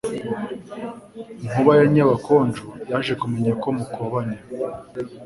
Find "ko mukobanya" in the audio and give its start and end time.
3.61-4.37